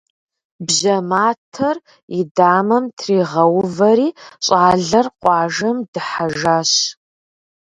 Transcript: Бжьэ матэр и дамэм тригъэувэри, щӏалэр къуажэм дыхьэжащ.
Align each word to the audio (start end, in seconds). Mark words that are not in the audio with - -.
Бжьэ 0.65 0.97
матэр 1.09 1.75
и 2.19 2.19
дамэм 2.35 2.85
тригъэувэри, 2.97 4.09
щӏалэр 4.45 5.07
къуажэм 5.21 5.77
дыхьэжащ. 5.91 6.71